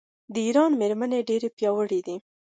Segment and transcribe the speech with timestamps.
[0.33, 2.17] د ایران میرمنې ډیرې پیاوړې دي.